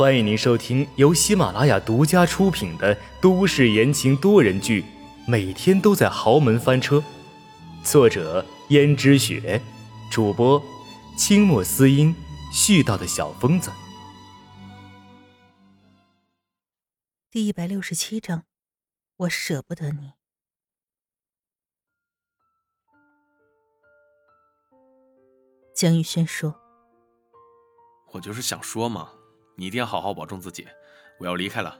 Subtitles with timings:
[0.00, 4.80] 欢迎您收听由喜马拉雅独家出品的都市言情多人剧
[5.28, 6.96] 《每天都在豪门翻车》，
[7.84, 9.60] 作者：胭脂雪，
[10.10, 10.58] 主播：
[11.18, 12.16] 清墨思音，
[12.50, 13.70] 絮叨的小疯子。
[17.30, 18.44] 第一百六十七章，
[19.18, 20.14] 我舍不得你。
[25.74, 26.58] 江玉轩说
[28.12, 29.10] ：“我就是想说嘛。”
[29.60, 30.66] 你一定要好好保重自己，
[31.18, 31.78] 我要离开了。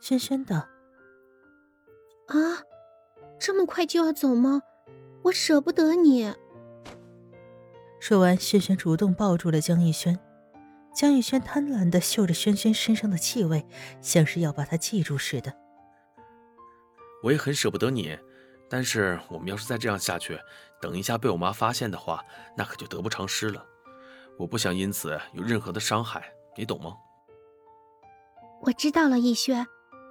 [0.00, 0.56] 轩轩的
[2.28, 2.64] ：“啊，
[3.38, 4.62] 这么快就要走吗？
[5.24, 6.34] 我舍不得你。”
[8.00, 10.18] 说完，轩轩主动抱住了江逸轩。
[10.94, 13.66] 江逸轩贪婪的嗅着轩轩身上的气味，
[14.00, 15.54] 像是要把他记住似的。
[17.22, 18.18] 我也很舍不得你，
[18.70, 20.40] 但是我们要是再这样下去，
[20.80, 22.24] 等一下被我妈发现的话，
[22.56, 23.62] 那可就得不偿失了。
[24.38, 26.22] 我不想因此有任何的伤害，
[26.56, 26.96] 你懂吗？
[28.62, 29.66] 我知道了，逸轩，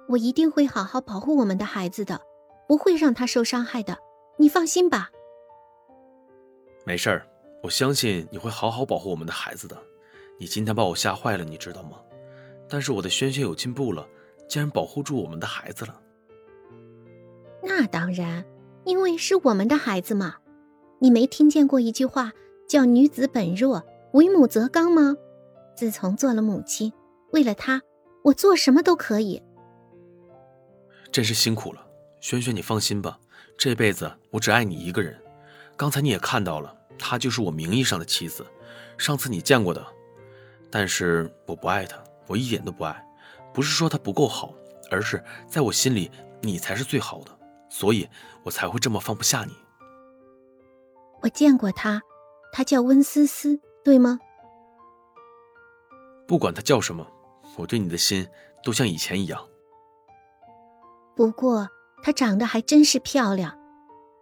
[0.08, 2.20] 我一定会好好保护我们的孩子的，
[2.68, 3.98] 不会让他受伤害的，
[4.38, 5.10] 你放心吧。
[6.86, 7.26] 没事儿，
[7.62, 9.76] 我相信你会好好保护我们的孩子的。
[10.38, 11.98] 你今天把我吓坏了，你知道吗？
[12.68, 14.06] 但是我的轩轩有进步了，
[14.48, 16.00] 竟然保护住我们的孩子了。
[17.62, 18.44] 那当然，
[18.84, 20.36] 因为是我们的孩子嘛。
[21.00, 22.32] 你没听见过一句话
[22.68, 23.82] 叫“女子本弱”。
[24.14, 25.16] 为母则刚吗？
[25.76, 26.92] 自从做了母亲，
[27.32, 27.82] 为了他，
[28.22, 29.42] 我做什么都可以。
[31.10, 31.84] 真是辛苦了，
[32.20, 33.18] 萱萱，你放心吧，
[33.58, 35.20] 这辈子我只爱你一个人。
[35.76, 38.46] 刚才你也看到了，她就是我名义上的妻子，
[38.96, 39.84] 上次你见过的。
[40.70, 41.98] 但是我不爱她，
[42.28, 43.04] 我一点都不爱。
[43.52, 44.54] 不是说她不够好，
[44.92, 46.08] 而是在我心里
[46.40, 47.36] 你才是最好的，
[47.68, 48.08] 所以
[48.44, 49.52] 我才会这么放不下你。
[51.20, 52.00] 我见过她，
[52.52, 53.58] 她叫温思思。
[53.84, 54.18] 对吗？
[56.26, 57.06] 不管他叫什么，
[57.58, 58.26] 我对你的心
[58.64, 59.46] 都像以前一样。
[61.14, 61.68] 不过
[62.02, 63.56] 她长得还真是漂亮，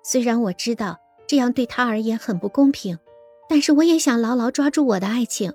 [0.03, 2.99] 虽然我知道这样对她而言很不公平，
[3.49, 5.55] 但是我也想牢牢抓住我的爱情。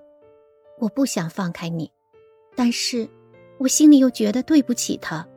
[0.80, 1.92] 我不想放开你，
[2.56, 3.10] 但是
[3.58, 5.28] 我心里又觉得对不起她。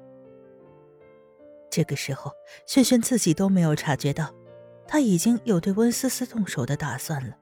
[1.71, 2.33] 这个时候，
[2.67, 4.33] 轩轩自己都没有察觉到，
[4.87, 7.37] 他已经有对温思思动手的打算了。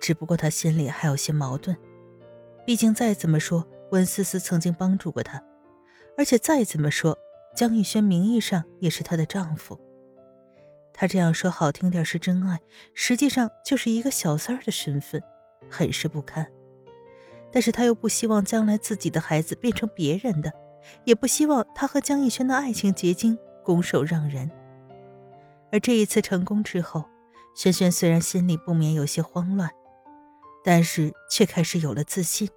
[0.00, 1.76] 只不过他心里还有些矛盾，
[2.66, 5.42] 毕竟再怎么说，温思思曾经帮助过他，
[6.16, 7.16] 而且再怎么说，
[7.54, 9.78] 江逸轩名义上也是她的丈夫。
[10.92, 12.60] 他这样说好听点是真爱，
[12.94, 15.22] 实际上就是一个小三儿的身份，
[15.70, 16.46] 很是不堪。
[17.52, 20.52] 但是他又不希望将来自己的孩子变成别人的，
[21.04, 24.50] 也不希望他和江逸轩的爱情结晶拱手让人。
[25.72, 27.04] 而这一次成功之后，
[27.56, 29.70] 轩轩虽然心里不免有些慌乱。
[30.64, 32.48] 但是却开始有了自信，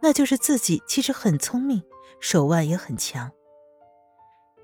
[0.00, 1.82] 那就是自己其实很聪明，
[2.20, 3.30] 手腕也很强。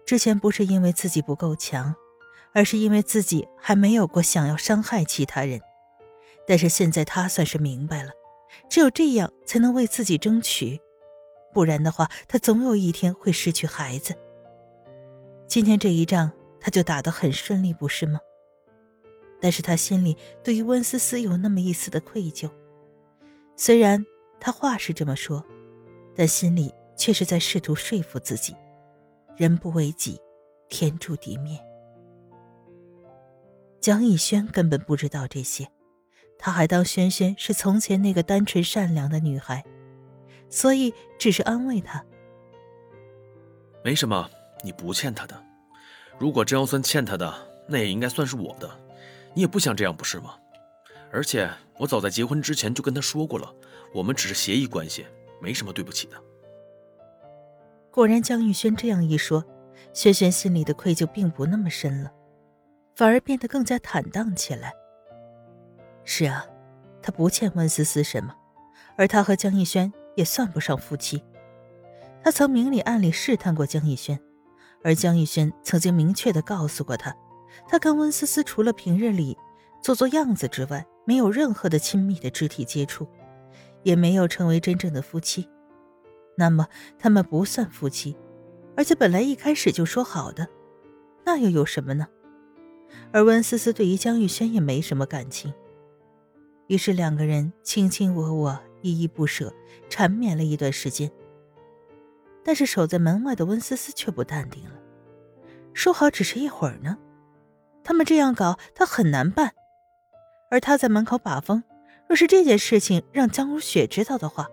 [0.07, 1.95] 之前不是因为自己不够强，
[2.55, 5.61] 而是因为自己还没有过想要伤害其他人。
[6.47, 8.11] 但是现在他算是明白了，
[8.71, 10.81] 只有这样才能为自己争取，
[11.53, 14.15] 不然的话，他总有一天会失去孩子。
[15.47, 18.19] 今天这一仗他就打得很顺利，不是吗？
[19.41, 22.51] 但是他心里对于温思思有那么一丝的愧疚，
[23.57, 24.05] 虽然
[24.41, 25.45] 他话是这么说，
[26.15, 28.55] 但心里却是在试图说服自己：
[29.37, 30.21] 人不为己，
[30.69, 31.59] 天诛地灭。
[33.81, 35.69] 蒋逸轩根本不知道这些，
[36.37, 39.65] 他还当轩轩是从前那个单纯善良的女孩，
[40.49, 42.05] 所以只是安慰她
[43.85, 44.29] ：“没什么，
[44.65, 45.41] 你不欠他的。
[46.19, 47.33] 如果真要算欠他的，
[47.69, 48.69] 那也应该算是我的。”
[49.35, 50.35] 你也不想这样，不是吗？
[51.11, 53.55] 而且我早在结婚之前就跟他说过了，
[53.95, 55.07] 我们只是协议关系，
[55.41, 56.17] 没什么对不起的。
[57.91, 59.45] 果然，江玉轩这样一说，
[59.93, 62.13] 轩轩心里的愧疚并不那么深了，
[62.95, 64.73] 反而变得更加坦荡起来。
[66.05, 66.45] 是啊，
[67.03, 68.35] 他不欠温思思什么，
[68.97, 71.25] 而他和江逸轩也算不上夫妻。
[72.23, 74.21] 他曾明里暗里试探过江逸轩，
[74.85, 77.17] 而江逸轩曾经明确的告诉过他。
[77.67, 79.37] 他跟温思思除了平日里
[79.83, 83.07] 做做样子之外，没有任何的亲密的肢体接触，
[83.83, 85.49] 也没有成为真正的夫妻。
[86.37, 86.69] 那么
[86.99, 88.17] 他们不算夫妻，
[88.77, 90.47] 而且本来一开始就说好的，
[91.25, 92.07] 那又有什么呢？
[93.13, 95.53] 而温思思对于江玉轩也没什么感情，
[96.69, 99.53] 于是两个人卿卿我我，依依不舍，
[99.89, 101.11] 缠绵了一段时间。
[102.45, 104.73] 但是守在门外的温思思却不淡定了，
[105.75, 106.97] 说好只是一会儿呢。
[107.89, 109.55] 他们这样搞，他很难办。
[110.51, 111.65] 而他在门口把风，
[112.07, 114.47] 若是这件事情让江如雪知道的话，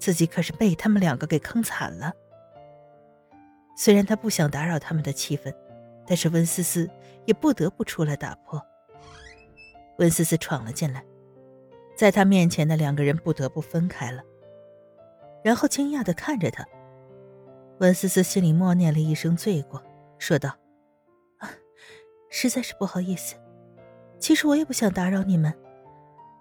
[0.00, 2.12] 自己可是被他们两个给坑惨了。
[3.76, 5.54] 虽然他不想打扰他们的气氛，
[6.08, 6.90] 但是温思思
[7.24, 8.60] 也不得不出来打破。
[9.98, 11.04] 温思思闯了进来，
[11.96, 14.24] 在他面前的两个人不得不分开了，
[15.44, 16.66] 然后惊讶的看着他。
[17.78, 19.80] 温思思心里默念了一声罪过，
[20.18, 20.56] 说道：“，
[22.32, 23.36] 实在是不好意思。
[24.18, 25.52] 其实我也不想打扰你们，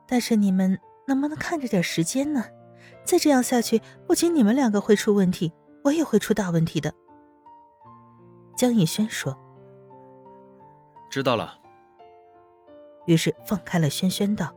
[0.07, 2.45] 但是你们能不能看着点时间呢？
[3.03, 5.51] 再这样下去，不仅你们两个会出问题，
[5.83, 6.93] 我也会出大问题的。”
[8.55, 9.37] 江逸轩说
[11.11, 11.59] ：“知道了。”
[13.05, 14.55] 于是放开了轩轩，道：“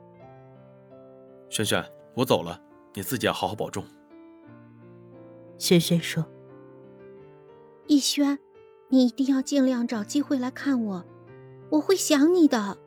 [1.51, 1.85] 轩轩，
[2.15, 2.61] 我走了，
[2.93, 3.85] 你自己要好好保重。”
[5.59, 6.25] 轩轩说。
[7.87, 8.39] 逸轩，
[8.89, 11.05] 你一定要尽量找机会来看我，
[11.71, 12.79] 我会想你的。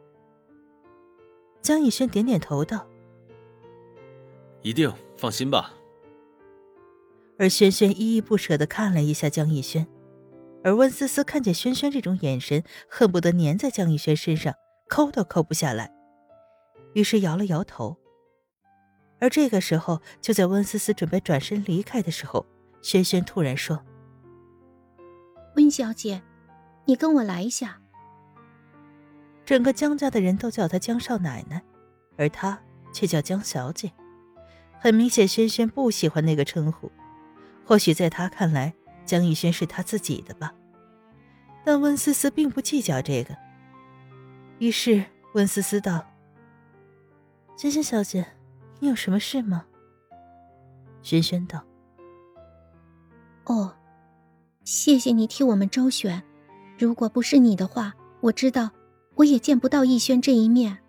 [1.61, 2.87] 江逸轩点点头道
[4.61, 5.73] ：“一定，放心吧。”
[7.37, 9.85] 而轩轩依依不舍的看了一下江逸轩，
[10.63, 14.53] 而温思思看见轩轩这种眼神，恨不得粘在江逸轩身上，
[14.87, 15.93] 抠都抠不下来，
[16.93, 17.97] 于是摇了摇头。
[19.19, 22.45] 而这个时候，就在温思思准备转身离开的时候，
[22.81, 23.83] 轩轩突然说。
[25.55, 26.21] 温小姐，
[26.85, 27.81] 你跟我来一下。
[29.47, 31.63] 整个江家的人都叫她江少奶奶，
[32.17, 32.59] 而她
[32.91, 33.89] 却叫江小姐。
[34.77, 36.91] 很明显，轩轩不喜欢那个称呼。
[37.65, 38.73] 或许在他看来，
[39.05, 40.53] 江逸轩是他自己的吧。
[41.63, 43.37] 但温思思并不计较这个。
[44.59, 45.01] 于是
[45.33, 46.05] 温思思道
[47.55, 48.27] ：“轩轩小姐，
[48.81, 49.65] 你有什么事吗？”
[51.01, 51.63] 轩轩道
[53.45, 53.73] ：“哦。”
[54.65, 56.21] 谢谢你替我们周旋，
[56.77, 58.69] 如果不是你的话，我知道
[59.17, 60.79] 我也见不到逸轩这一面。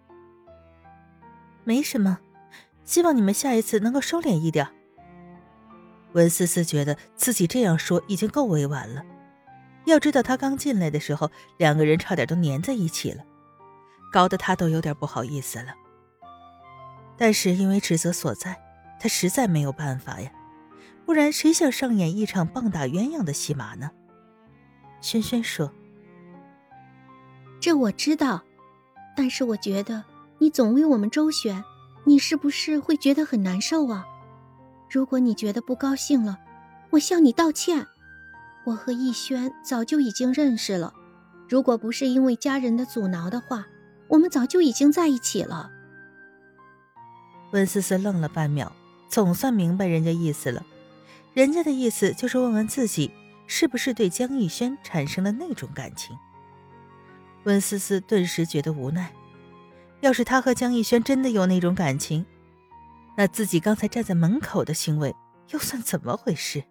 [1.65, 2.19] 没什么，
[2.85, 4.67] 希望你们下一次能够收敛一点。
[6.13, 9.03] 文思思觉得自己这样说已经够委婉了。
[9.85, 13.25] 要知道，他刚进来的时候，两个人差点都粘在一起了，
[14.13, 15.75] 搞得他都有点不好意思了。
[17.17, 18.59] 但是因为职责所在，
[19.01, 20.31] 他实在没有办法呀。
[21.07, 23.91] 不然谁想上演一场棒打鸳鸯的戏码呢？
[25.01, 25.73] 轩轩说
[27.61, 28.43] ：“这我知道，
[29.17, 30.05] 但是我觉得
[30.39, 31.63] 你总为我们周旋，
[32.05, 34.07] 你是不是会觉得很难受啊？
[34.91, 36.39] 如果你觉得不高兴了，
[36.91, 37.87] 我向你道歉。
[38.65, 40.93] 我和逸轩早就已经认识了，
[41.49, 43.67] 如果不是因为家人的阻挠的话，
[44.09, 45.71] 我们早就已经在一起了。”
[47.53, 48.71] 温思思愣了半秒，
[49.09, 50.65] 总算明白人家意思了。
[51.35, 53.11] 人家的意思就是问问自己
[53.47, 56.17] 是不是对江逸轩产生了那种感情。
[57.49, 59.11] 温思思顿时觉得无奈，
[60.03, 62.27] 要是他和江逸轩真的有那种感情，
[63.17, 65.15] 那自己刚才站在门口的行为
[65.49, 66.63] 又算怎么回事？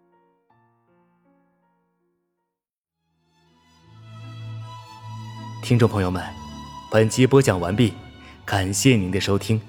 [5.63, 6.24] 听众朋友们，
[6.91, 7.95] 本集播讲完毕，
[8.45, 9.59] 感谢您的收听。